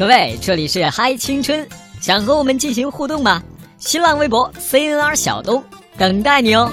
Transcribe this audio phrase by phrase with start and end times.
[0.00, 1.68] 各位，这里是嗨青春，
[2.00, 3.42] 想和我们进行互动吗？
[3.76, 5.62] 新浪微博 CNR 小东
[5.98, 6.72] 等待你哦。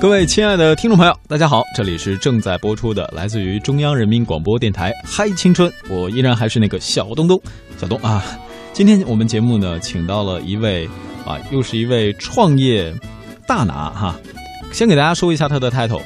[0.00, 7.40] 各位亲爱的听众朋友，大家好，这里是正在播出的来自于中央人民广播电台《嗨青春》，我依然还是那个小东东，
[7.78, 8.24] 小东啊。
[8.72, 10.88] 今天我们节目呢，请到了一位
[11.24, 12.92] 啊，又是一位创业
[13.46, 14.16] 大拿哈。
[14.72, 16.02] 先给大家说一下他的 title：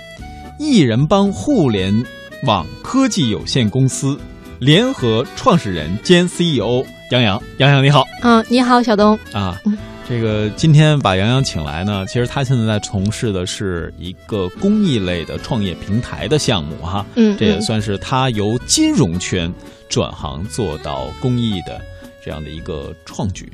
[0.58, 2.04] 艺人帮互联
[2.44, 4.18] 网科技有限公司
[4.58, 7.42] 联合创始人兼 CEO 杨洋。
[7.58, 9.60] 杨洋你好，嗯，你好，小东啊。
[10.08, 19.52] 这个今天把杨洋请来呢，其实他现在在从事的是一个公益类的创业平台的项目哈，嗯，这也算是他由金融圈
[19.88, 21.80] 转行做到公益的
[22.24, 23.50] 这样的一个创举。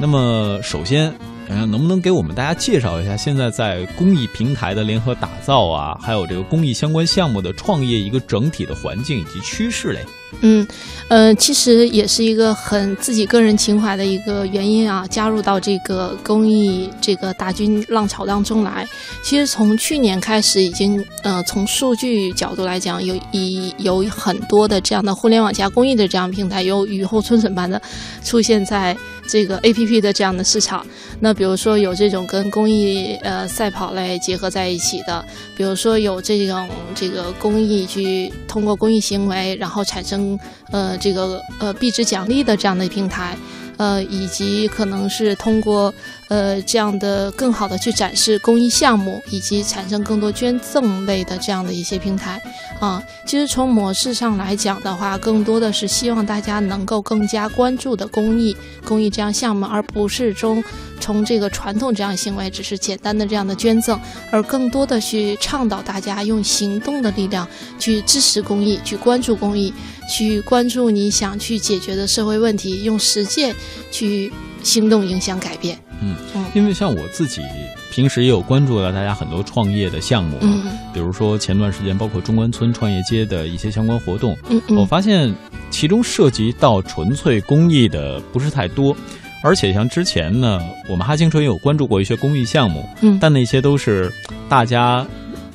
[0.00, 1.14] 那么首先，
[1.48, 10.02] 嗯能不能给我们大家介绍一下现在在公益平台的联合打造啊，还有这个公益相关项目的创业一个整体的环境以及趋势嘞？
[10.42, 10.66] 嗯，
[11.08, 18.88] 呃，其实也是一个很自己个人情怀的一个原因啊，加入到这个公益这个大军浪潮当中来。
[19.22, 27.82] 其实从去年开始，已经呃从数据角度来讲，有已有很多的这样的互联网加公益的这样平台，有雨后春笋般的
[28.24, 28.96] 出现在
[29.28, 30.86] 这个 A P P 的这样的市场。
[31.18, 35.22] 那比如说有这种跟公益呃赛跑类结合在一起的，
[35.56, 40.19] 比如说有这种这个公益去通过公益行为，然后产生。
[40.20, 40.38] 嗯
[40.70, 43.36] 呃，这个呃币值奖励的这样的平台，
[43.78, 45.92] 呃，以及可能是通过
[46.30, 52.40] 呃这样的更好的去展示公益项目，以及产生更多捐赠类的这样的一些平台
[52.78, 53.02] 啊。
[53.26, 60.62] 其实从模式上来讲的话，更多的是希望大家能够更加关注的公益公益这样项目，而不是中。
[61.00, 63.98] 从这个传统这样行为，只是简单的这样的捐赠，
[64.30, 67.48] 而更多的去倡导大家用行动的力量
[67.78, 69.72] 去支持公益，去关注公益，
[70.14, 73.56] 去关注你想去解决的社会问题，用实践
[73.90, 74.30] 去
[74.62, 75.78] 行动影响改变。
[76.02, 76.16] 嗯，
[76.54, 77.42] 因为像我自己
[77.90, 80.62] 平时也有关注到大家很多创业的项目，嗯，
[80.92, 85.34] 比如说前段时间包括中关村创业街的一些相关活动，嗯，我发现
[85.70, 88.96] 其中涉及到纯粹公益的不是太多。
[89.42, 94.12] 而且像之前呢，我们哈青春有关注过一些公益项目，嗯，但那些都是
[94.50, 95.06] 大家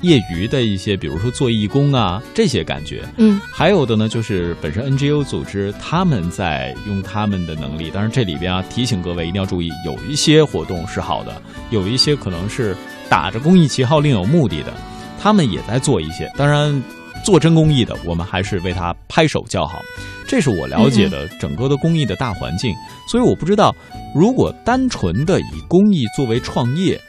[0.06, 12.76] 业余的一些，比如说做义工啊这些感觉，嗯，还有的呢就是本身 NGO 组织他们在用他们的能力，当然这里边啊提醒各位一定要注意，有一些活动是好的，有一些可能是
[13.10, 14.74] 打着公益旗号另有目的的，
[15.20, 16.84] 他们也在做一些，当然
[17.24, 19.82] 做真公益的，我们还是为他拍手叫好。
[20.28, 22.74] 这是我了解的整个的公益的大环境，
[23.08, 23.72] 所以我不知道，
[24.16, 27.00] 如果单纯的以公益作为创业，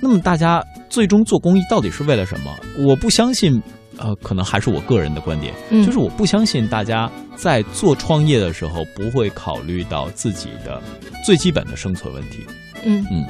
[0.00, 2.54] 那么大家最终做公益到底是为了什么？
[2.76, 3.62] 我不相信，
[3.96, 10.82] 呃，可能还是我个人的观点，就是我不相信大家在做创业的时候不会考虑到自己的
[11.24, 12.38] 最基本的生存问题。
[12.84, 13.24] 嗯嗯。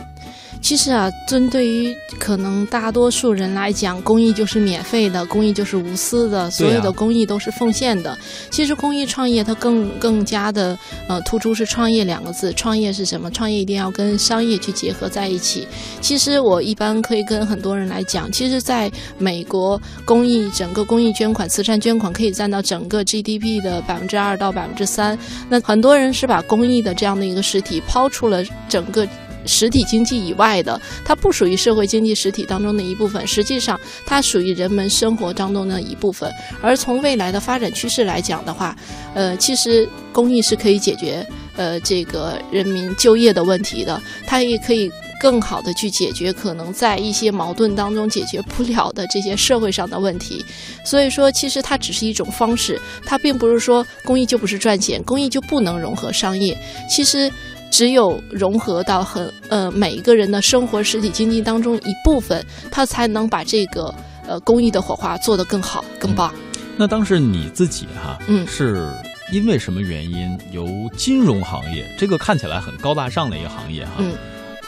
[0.60, 8.16] 其实啊，针对于可能大多数人来讲，公益就是免费的，公益就是无私的，所有的公益都是奉献的。
[8.50, 10.78] 其实公益创业它更更加的
[11.08, 12.52] 呃突出是创业两个字。
[12.52, 13.30] 创业是什么？
[13.30, 15.66] 创业一定要跟商业去结合在一起。
[16.00, 18.88] 其实我一般可以跟很多人来讲，其实在
[19.18, 25.18] 美国，公益整个公益捐款、慈善捐款可以占到整个 GDP 的百分之二到百分之三。
[25.48, 29.08] 那很多人是把公益的这样的一个实体抛出了整个。
[29.46, 36.30] 实体经济以外的，它不属于社会经济实体当中的一部分，实际上它属于人们生活当中的一部分。
[36.60, 38.76] 而从未来的发展趋势来讲的话，
[39.14, 44.90] 呃，其实公益是可以解决呃这个人民就业的问题的，它也可以
[45.20, 50.44] 更好的去解决可能在一些矛盾当中解决不了的这些社会上的问题。
[50.84, 56.56] 所以说，其实它只是一种方式，它并不是说公益就不是赚钱，公益就不能融合商业。
[56.88, 57.30] 其实。
[57.70, 63.94] 只有融合到很呃每一个人的生活实体经济当中一部分，他才能把这个
[64.26, 66.32] 呃公益的火花做得更好更棒。
[66.76, 68.88] 那当时你自己哈，嗯，是
[69.32, 70.66] 因为什么原因由
[70.96, 74.14] 金融行业这个看起来很高大上的一个行业哈，嗯，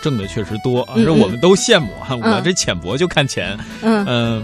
[0.02, 4.04] 挣的确实多，而我们都羡慕哈，我这浅薄就看钱，嗯。
[4.06, 4.42] 嗯，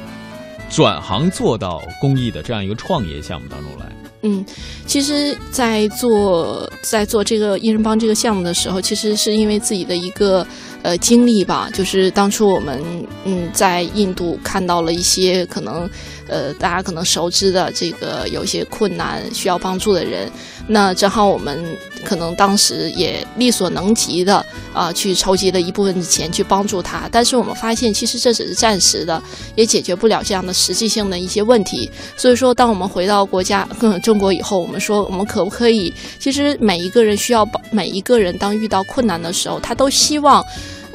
[0.71, 3.87] 转行做到公益的这样一个创业项目当中来？
[4.23, 4.45] 嗯，
[4.85, 10.45] 其实，在做在做这个一人帮这个项目的时候，其实是因为自己的一个
[10.83, 12.83] 呃经历吧，就是当初我们
[13.25, 15.89] 嗯在印度看到了一些可能。
[16.31, 20.31] 呃，大家可能熟知的这个有些困难需要帮助的人，
[20.67, 21.65] 那正好我们
[22.05, 24.45] 可能当时也力所能及的
[24.75, 27.09] 啊，去筹集了一部分的钱去帮助他。
[27.11, 29.23] 但是我们发现，其实这只是暂时的，
[29.55, 31.91] 也解决不了这样的实际性的一些问题。
[32.15, 33.67] 所以说，当我们回到国家，
[34.03, 35.91] 中国以后，我们说我们可不可以？
[36.19, 40.45] 其实每一个人需要帮，每一个人当遇到困难的时候，他都希望，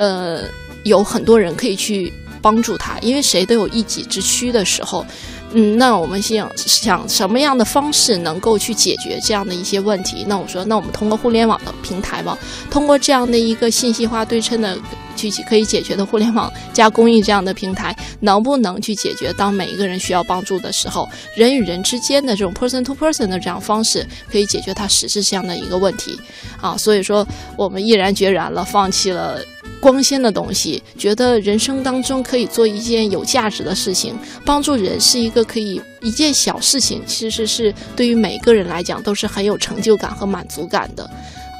[0.04, 0.44] 呃，
[0.84, 2.12] 有很多人可以去。
[2.44, 5.06] 帮助他，因为谁都有一己之躯的时候，
[5.54, 10.26] 嗯，那我们想想什么样的方式能够去解决这样的一些问题？
[10.28, 12.38] 那我说，那我们通过互联网的平台吧，
[12.70, 14.78] 通过这样的一个信息化对称的
[15.16, 21.08] 去可以解决的互联网加公益这样的平台，能不能去解决当每一个人需要帮助的时候，
[21.38, 26.20] 人与人之间的这种 person to person 的这样方式，可以解决它实质上的一个问题
[26.60, 26.76] 啊？
[26.78, 29.40] 所以说，我们毅然决然了，放弃了。
[29.84, 41.04] 光鲜的东西，觉得人生当中可以做一件有价值的事情，帮助人是一个可以一件小事情，其实是对于每个人来讲都是很有成就感和满足感的，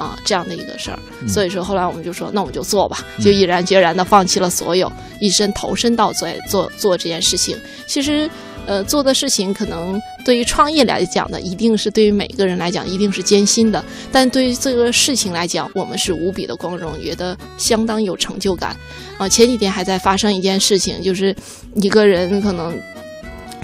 [0.00, 0.98] 啊，这样的一个事儿。
[1.28, 7.54] 所以说，后来我们就说，那我们就做吧，就毅然决然的放弃了所有，一身投身到做做做这件事情。
[7.86, 8.30] 其实。
[8.66, 18.76] 呃，做的事情可能对于创业来讲呢，一定是对于每个人来讲一定是艰辛的，但对于这个事情来讲，我们是无比的光荣，觉得相当有成就感。
[19.18, 21.34] 啊，前几天还在发生一件事情，就是
[21.74, 22.78] 一个人可能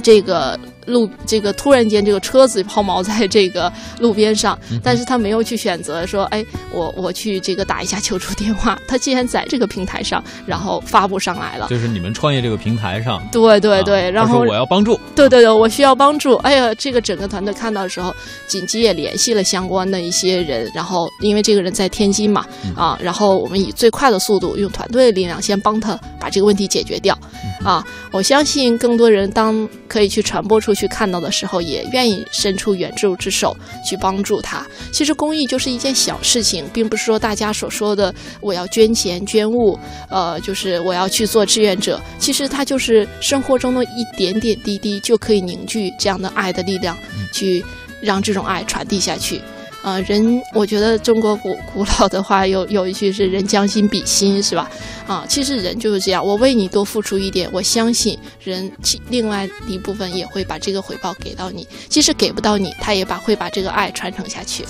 [0.02, 0.58] 这个。
[0.90, 8.78] 路这个突然间这个车子抛锚在这个路边上，但是他没有去选择说，哎，我我去这个打一下求助电话。
[8.86, 16.34] 他竟然在这个平台上，然后发布上来了，就是你们创业这个平台上，对对对，然后我要帮助，对对对，我需要帮助。
[16.36, 18.14] 哎呀，这个整个团队看到的时候，
[18.48, 22.44] 紧急也联系了相关的一些人，然后因为这个人在天津嘛，
[22.76, 27.16] 啊，然后我们以最快的速度用团队的力量先帮他把这个问题解决掉，
[27.62, 30.88] 啊，我相信更多人当可以去传播出去。
[30.88, 34.66] 看到的时候，也愿意伸出援助之手去帮助他。
[34.90, 39.78] 其实公益就是一件小事情，并不是说大家所说的我要捐钱捐物，
[40.08, 42.00] 呃，就是我要去做志愿者。
[42.18, 46.96] 其实它就是生活中的一点点滴滴，就可以凝聚这样的爱的力量，
[47.32, 47.64] 去
[48.00, 49.40] 让这种爱传递下去。
[49.82, 54.70] 啊，人，我觉得中国古古老的话有有一句是“人将心比心”，是吧？
[55.06, 61.66] 啊，其实人就是这样，我为你多付出一点，我相信人其另外一部分也会把这个回报给到你。
[61.88, 64.64] 即使给不到你，他也把会把这个爱传承下去。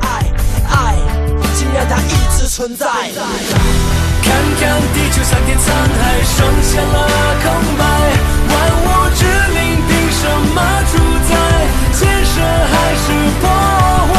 [0.00, 0.24] 爱，
[0.70, 0.96] 爱，
[1.54, 2.86] 请让它一直存在。
[2.86, 6.96] 看看地球上天沧海，剩下了
[7.42, 7.82] 空白，
[8.48, 9.22] 万物之
[10.24, 10.58] 什么
[10.90, 10.92] 主
[11.28, 11.30] 宰？
[11.92, 13.06] 建设还是
[13.40, 13.44] 破
[14.10, 14.16] 坏？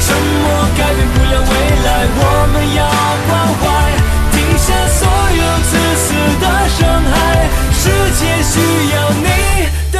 [0.00, 0.46] 沉默？
[0.78, 1.52] 改变不了未
[1.84, 2.22] 来，我
[2.52, 2.80] 们要
[3.26, 3.60] 关怀，
[4.30, 5.00] 停下所
[5.34, 6.06] 有自私
[6.40, 6.44] 的
[6.78, 6.78] 伤
[7.10, 7.12] 害，
[7.72, 7.82] 世
[8.20, 8.54] 界需
[8.94, 9.26] 要你
[9.90, 9.96] 的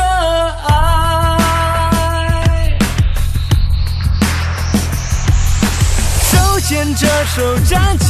[0.68, 0.70] 爱。
[6.30, 6.30] 手
[6.60, 8.07] 牵着手站起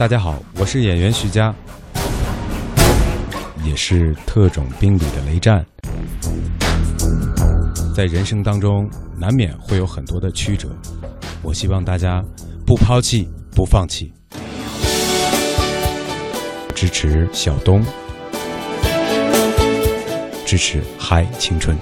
[0.00, 1.54] 大家好，我是演员徐佳，
[3.62, 5.62] 也是特种兵里的雷战。
[7.94, 8.88] 在人生当中，
[9.18, 10.70] 难免会有很多的曲折，
[11.42, 12.24] 我希望大家
[12.66, 14.10] 不抛弃，不放弃，
[16.74, 17.84] 支持小东，
[20.46, 21.76] 支持嗨青春。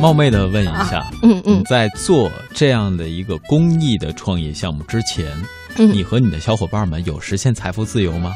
[0.00, 5.26] 冒昧的问一下，嗯嗯，在做这样的一个公益的创业项目之前，
[5.76, 8.32] 嗯你和你的小伙伴们有实现财富自由吗？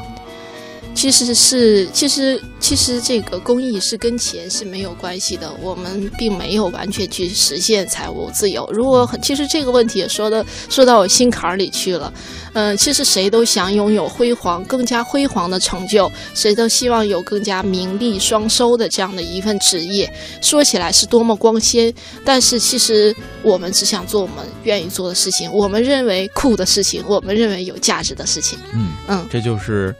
[1.03, 8.65] 其实是，其实其实这个公益是跟钱是没有关系的，我们并没有完全去实现财务自由。
[8.71, 12.13] 如果很，其实这个问题也说的说到我心坎儿里去了。
[12.53, 20.09] 嗯、其实谁都想拥有辉煌、更加辉煌的成就，谁都希望有更加名利双收的这样的一份职业。
[20.41, 21.93] 说起来是多么光鲜，
[22.23, 28.57] 但是其实我们只想做我们愿意做的事情，我们认为酷的事情，我们认为有价值的事情。
[28.73, 29.93] 嗯嗯这就是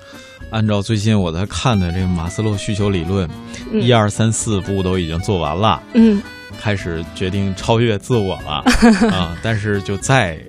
[0.54, 3.28] 按照最近我在看的这个马斯洛需求理论，
[3.72, 6.22] 嗯一二三四步都已经做完了，嗯
[6.62, 8.64] 开始决定超越自我了
[9.12, 9.36] 啊！
[9.42, 10.40] 但是就在，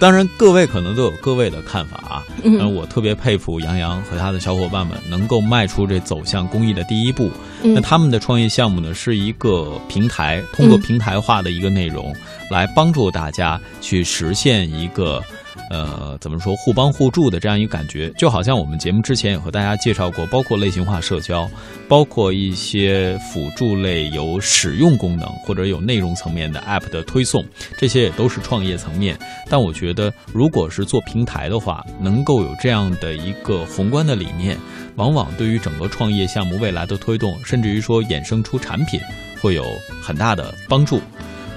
[0.00, 2.24] 当然各位可能都有各位的看法啊。
[2.42, 7.30] 嗯呃我特别佩服杨洋和他的小伙伴们能够迈出这走向公益的第一步。
[7.62, 12.16] 嗯那他们的创业项目呢，是一个平台，通过嗯平台化的一个内容，
[12.50, 15.22] 来帮助大家去实现一个。
[15.70, 21.48] 呃，怎么说互帮互助的这样一个感觉，就好像我们节目之前也和大家介绍过，包括类型化社交，
[21.88, 27.44] 包括一些辅助类有使用功能或者有内容层面的 App 的推送，
[27.78, 29.16] 这些也都是创业层面。
[29.48, 34.58] 但我觉得，如果是做平台的话，能够有这样的一个宏观的理念，
[34.96, 39.00] 往往对于整个创业项目未来的推动，甚至于说衍生出产品，
[39.40, 39.64] 会有
[40.02, 41.00] 很大的帮助。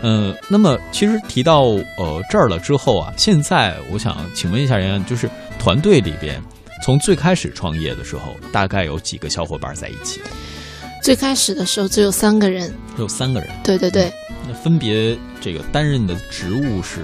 [0.04, 1.62] 呃，那么其实提到
[1.98, 6.40] 呃这儿了之后啊，现在我想请问一下杨洋，就是团队里边
[6.84, 10.20] 从最开始创业的时候，大概有几个小伙伴在一起？
[11.02, 13.50] 最开始的时候只有三个人，只有三个人。
[13.64, 14.12] 对对对，
[14.46, 17.00] 那分别这个担任的职务是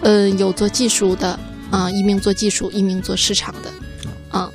[0.00, 1.38] 呃，有做技术的
[1.70, 3.70] 啊、一名做技术，一名做市场的，
[4.30, 4.50] 啊、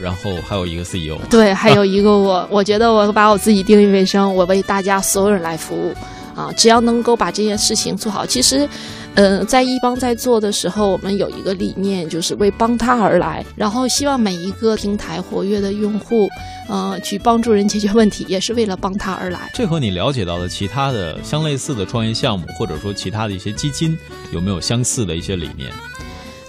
[0.00, 1.18] 然后还有一个 E CEO。
[1.30, 5.94] 对，还有一个我，我觉得我把我自己定义为生，我为大家所有人来服务，
[6.40, 8.68] 啊，只要能够把这件事情做好，其实。
[9.16, 16.28] 呃，在一帮在做的时候，我们有一个理念，就是为帮他而来，然后希望每一个平台活跃的用户，
[16.68, 19.50] 呃，去帮助人解决问题，也是为了帮他而来。
[19.52, 23.98] 这和你了解到的其他的相类似的创业项目，或者说其他的一些基金，
[24.30, 25.72] 有没有相似的一些理念？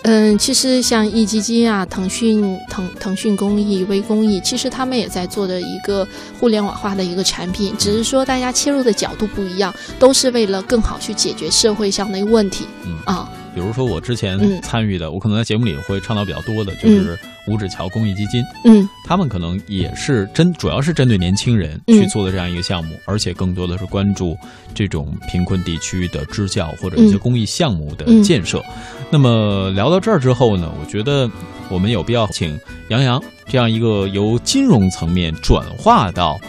[0.04, 6.08] 嗯，其实像易基金啊、腾讯、腾腾讯公益、微公益，其实他们也在做的一个
[6.40, 12.66] 互联网化的一个产品，只是说大家切入的角度不一样，都是为了更好去解决社会上的一个问题。
[12.84, 14.62] 嗯啊，比如说我之前嗯。
[14.62, 17.18] 参与的，我可能在节目里会倡导比较多的，就是
[17.48, 18.88] 五指桥公益基金，嗯。
[19.06, 22.00] 他们可能也是针，主要是针对年轻人嗯。
[22.00, 24.38] 去做的这样一个项目，而且更多的是关注
[24.74, 27.20] 这种贫困地区的支教或者一些嗯。
[27.20, 28.64] 公益项目的嗯建设。
[29.10, 31.30] 那么聊到这儿之后呢，我觉得
[31.70, 32.58] 我们有必要请
[32.90, 36.40] 杨洋这样一个由金融层面转化到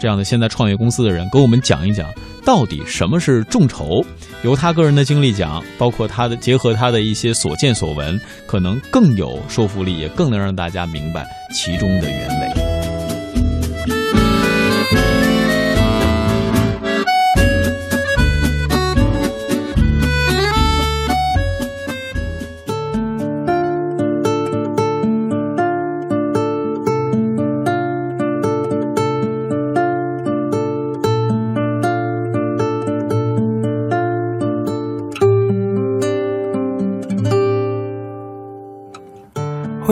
[0.00, 2.06] 这样的现在创业公司的人，跟我们讲一讲
[2.44, 4.04] 到底什么是众筹。
[4.42, 12.57] 由他个人的经历讲，包括他的结合他的一些所见所闻，可能更有说服力，也更能让大家明白其中的原委。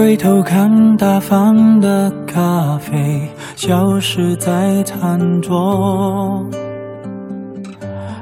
[0.06, 6.46] 回头看大方的咖啡消失在餐桌，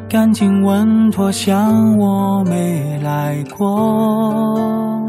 [0.08, 5.06] 干净稳妥像我没来过，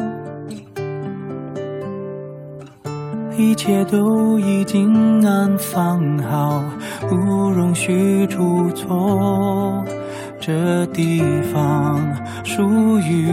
[3.37, 6.61] 一切都已经安放好，
[7.07, 7.15] 不
[7.51, 9.81] 容许出错。
[10.41, 11.21] 这地
[11.53, 12.01] 方
[12.43, 13.31] 属于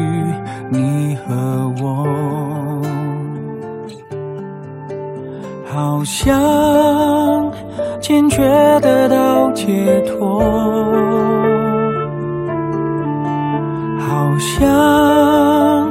[0.71, 2.72] 你和我。
[5.75, 7.51] 好像
[7.99, 8.43] 坚决
[8.81, 10.41] 得到解脱，
[13.99, 15.91] 好像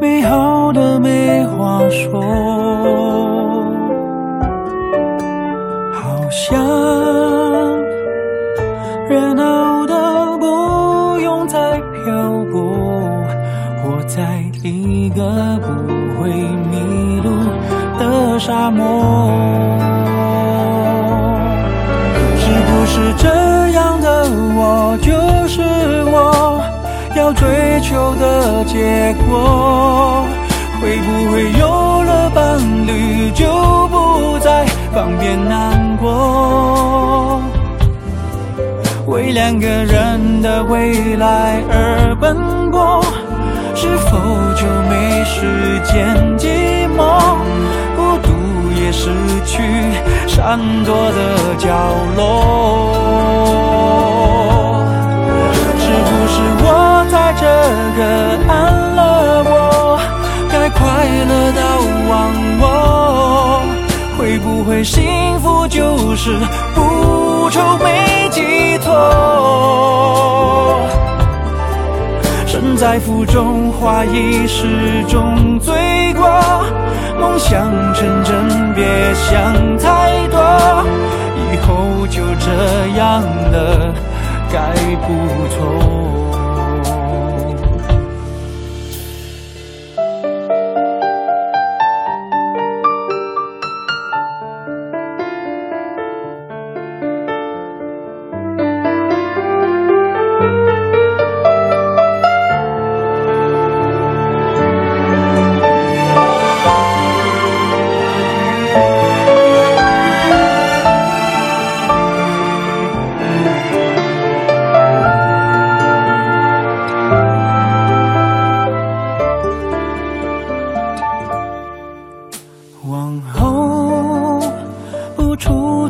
[0.00, 2.20] 美好的没话说，
[5.92, 6.60] 好像
[9.08, 12.74] 热闹的不用再漂泊，
[13.80, 15.22] 活在一个
[15.60, 15.68] 不
[18.40, 19.30] 沙漠。
[22.38, 23.28] 是不是这
[23.72, 24.24] 样的
[24.56, 25.12] 我就
[25.46, 25.60] 是
[26.06, 26.60] 我
[27.14, 30.24] 要追求的结果？
[30.80, 33.44] 会不会有了伴侣就
[33.88, 37.42] 不再方便难过？
[39.06, 43.04] 为两个人的未来而奔波，
[43.74, 44.16] 是否
[44.56, 46.48] 就没时间寂寞？
[46.48, 46.59] 孤独也
[49.02, 49.08] 失
[49.46, 49.56] 去
[50.28, 51.18] 闪躲的
[51.56, 51.70] 角
[52.16, 52.20] 落。
[55.78, 56.66] 是不是我
[57.10, 57.42] 在这
[57.96, 57.98] 个
[58.46, 58.52] 安
[58.94, 59.00] 乐
[59.44, 59.50] 窝，
[60.50, 60.78] 该快
[61.30, 61.60] 乐到
[62.10, 62.12] 忘
[62.60, 62.64] 我？
[64.18, 65.00] 会不会幸
[65.40, 66.38] 福就是
[66.74, 68.92] 不愁没寄托？
[72.76, 75.74] 在福中，花已始终罪
[76.14, 76.28] 过。
[77.20, 78.84] 梦想成真，别
[79.14, 80.40] 想太多。
[81.36, 82.48] 以后就这
[82.96, 83.94] 样了，
[84.50, 84.74] 该
[85.06, 85.08] 不
[85.48, 86.29] 错。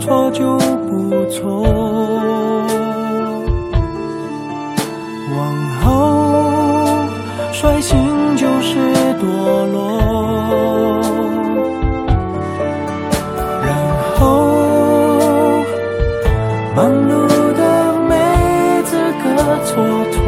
[0.01, 1.63] 错就不错，
[5.37, 5.39] 往
[5.83, 5.87] 后
[7.53, 8.79] 率性就是
[9.21, 9.23] 堕
[9.73, 9.79] 落，
[13.63, 13.69] 然
[14.19, 14.25] 后
[16.75, 17.13] 忙碌
[17.55, 17.63] 的
[18.09, 18.17] 没
[18.85, 19.25] 资格
[19.67, 19.69] 蹉
[20.11, 20.19] 跎，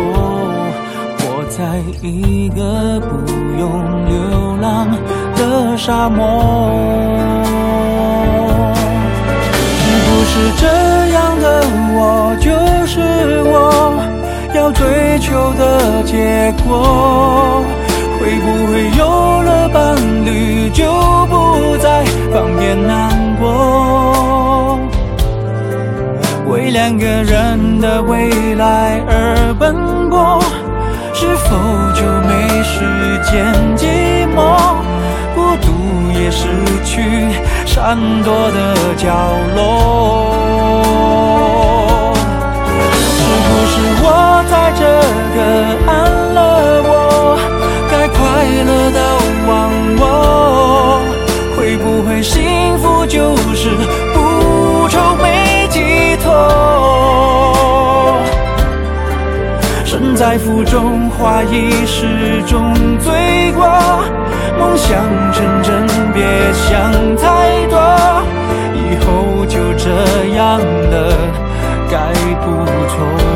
[1.19, 2.61] 活在一个
[3.01, 3.09] 不
[3.59, 3.65] 用
[4.05, 4.13] 流
[4.61, 4.87] 浪
[5.35, 7.12] 的沙漠。
[14.63, 17.65] 要追求的结果？
[18.21, 20.85] 会不会有了伴侣就
[21.27, 24.79] 不再方便难过？
[26.47, 29.75] 为两个人的未来而奔
[30.09, 30.41] 波，
[31.13, 31.57] 是否
[31.97, 32.79] 就没时
[33.29, 33.45] 间
[33.77, 33.85] 寂
[34.33, 34.77] 寞？
[35.35, 35.67] 孤独
[36.17, 36.47] 也失
[36.85, 37.03] 去
[37.67, 39.11] 闪躲的角
[39.57, 41.02] 落。
[44.05, 44.07] 我
[44.51, 44.83] 在这
[45.35, 45.39] 个
[45.87, 45.91] 安
[46.35, 46.39] 乐
[46.83, 46.91] 窝，
[47.91, 48.19] 该快
[48.67, 48.99] 乐的
[49.47, 49.51] 忘
[49.99, 50.03] 我，
[51.57, 53.71] 会不会幸福就是
[54.13, 56.27] 不愁没寄托？
[59.85, 63.67] 身在福中，花一世中罪过，
[64.59, 64.91] 梦想
[65.33, 66.71] 成真，别想
[67.17, 67.79] 太多，
[68.75, 69.91] 以后就这
[70.35, 70.95] 样了，
[71.91, 71.97] 该
[72.41, 73.32] 不错。